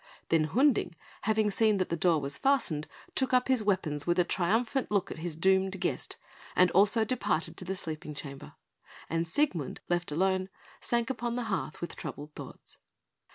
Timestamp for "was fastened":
2.19-2.87